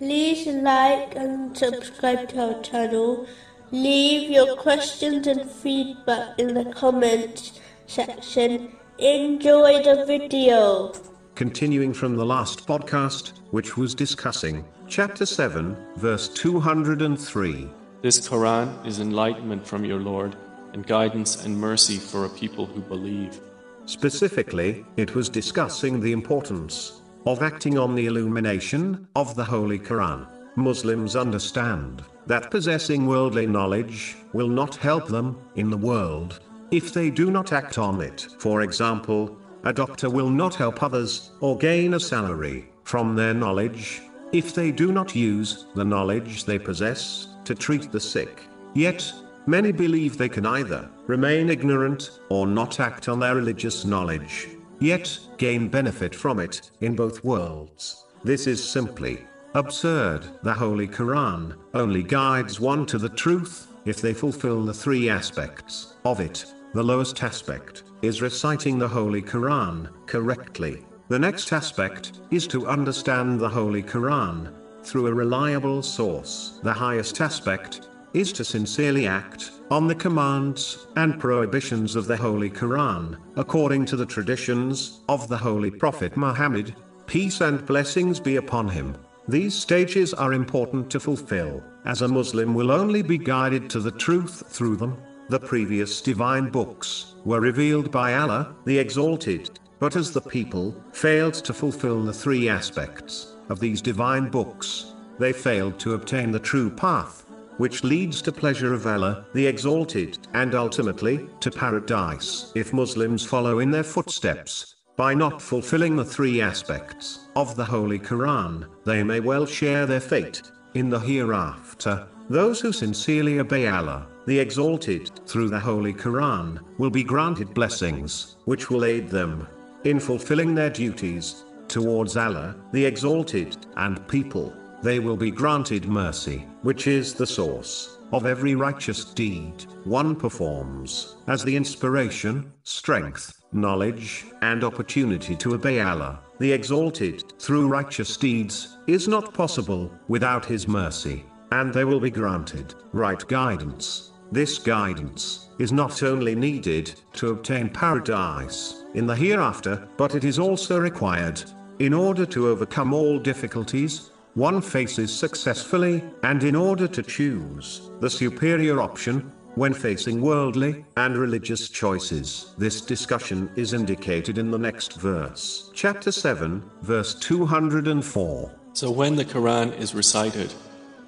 [0.00, 3.26] like and subscribe to our channel.
[3.70, 8.72] Leave your questions and feedback in the comments section.
[8.98, 10.92] Enjoy the video.
[11.34, 17.68] Continuing from the last podcast, which was discussing chapter 7, verse 203.
[18.02, 20.36] This Quran is enlightenment from your Lord
[20.72, 23.40] and guidance and mercy for a people who believe.
[23.86, 30.26] Specifically, it was discussing the importance of acting on the illumination of the Holy Quran.
[30.56, 37.10] Muslims understand that possessing worldly knowledge will not help them in the world if they
[37.10, 38.26] do not act on it.
[38.38, 44.02] For example, a doctor will not help others or gain a salary from their knowledge
[44.32, 48.42] if they do not use the knowledge they possess to treat the sick.
[48.74, 49.12] Yet,
[49.46, 54.48] many believe they can either remain ignorant or not act on their religious knowledge,
[54.84, 58.04] yet gain benefit from it in both worlds.
[58.22, 60.28] This is simply absurd.
[60.42, 65.94] The Holy Quran only guides one to the truth if they fulfill the three aspects
[66.04, 66.44] of it.
[66.74, 70.84] The lowest aspect is reciting the Holy Quran correctly.
[71.08, 76.60] The next aspect is to understand the Holy Quran through a reliable source.
[76.62, 82.48] The highest aspect is to sincerely act on the commands and prohibitions of the Holy
[82.48, 86.74] Quran, according to the traditions of the Holy Prophet Muhammad,
[87.06, 88.96] peace and blessings be upon him.
[89.26, 93.90] These stages are important to fulfill, as a Muslim will only be guided to the
[93.90, 94.96] truth through them.
[95.30, 101.34] The previous divine books were revealed by Allah, the Exalted, but as the people failed
[101.34, 106.68] to fulfill the three aspects of these divine books, they failed to obtain the true
[106.70, 107.23] path,
[107.58, 112.52] which leads to pleasure of Allah, the Exalted, and ultimately, to paradise.
[112.54, 117.98] If Muslims follow in their footsteps, by not fulfilling the three aspects of the Holy
[117.98, 120.42] Quran, they may well share their fate
[120.74, 122.06] in the hereafter.
[122.30, 128.36] Those who sincerely obey Allah, the Exalted, through the Holy Quran, will be granted blessings,
[128.44, 129.46] which will aid them
[129.84, 134.54] in fulfilling their duties towards Allah, the Exalted, and people.
[134.84, 141.16] They will be granted mercy, which is the source of every righteous deed one performs,
[141.26, 148.76] as the inspiration, strength, knowledge, and opportunity to obey Allah, the Exalted, through righteous deeds,
[148.86, 154.12] is not possible without His mercy, and they will be granted right guidance.
[154.32, 160.38] This guidance is not only needed to obtain paradise in the hereafter, but it is
[160.38, 161.42] also required
[161.78, 168.10] in order to overcome all difficulties one faces successfully, and in order to choose the
[168.10, 172.54] superior option when facing worldly and religious choices.
[172.58, 175.70] This discussion is indicated in the next verse.
[175.74, 178.52] Chapter 7, verse 204.
[178.72, 180.52] So when the Quran is recited,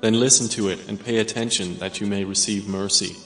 [0.01, 3.17] then listen to it and pay attention that you may receive mercy.